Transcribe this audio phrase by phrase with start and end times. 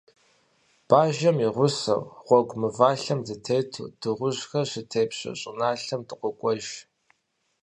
[0.87, 6.65] Бажэм и гъусэу, гъуэгу мывалъэм дытету, дыгъужьхэр щытепщэ щӀыналъэм дыкъокӀуэж.